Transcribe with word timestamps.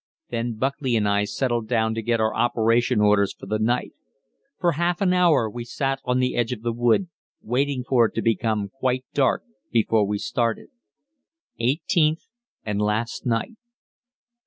Then 0.31 0.55
Buckley 0.55 0.95
and 0.95 1.07
I 1.07 1.25
settled 1.25 1.67
down 1.67 1.93
to 1.93 2.01
get 2.01 2.19
our 2.19 2.33
operation 2.35 3.01
orders 3.01 3.33
for 3.35 3.45
the 3.45 3.59
night. 3.59 3.93
For 4.59 4.71
half 4.71 4.99
an 4.99 5.13
hour 5.13 5.47
we 5.47 5.63
sat 5.63 5.99
on 6.03 6.17
the 6.17 6.35
edge 6.35 6.51
of 6.51 6.63
the 6.63 6.73
wood, 6.73 7.07
waiting 7.43 7.83
for 7.87 8.07
it 8.07 8.15
to 8.15 8.23
become 8.23 8.69
quite 8.69 9.05
dark 9.13 9.43
before 9.69 10.07
we 10.07 10.17
started. 10.17 10.69
_Eighteenth 11.61 12.25
and 12.65 12.81
Last 12.81 13.27
Night. 13.27 13.57